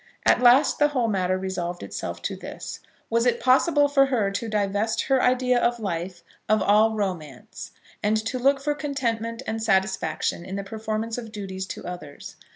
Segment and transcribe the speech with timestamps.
[0.25, 2.79] At last the whole matter resolved itself to this;
[3.11, 7.69] was it possible for her to divest her idea of life of all romance,
[8.01, 12.35] and to look for contentment and satisfaction in the performance of duties to others?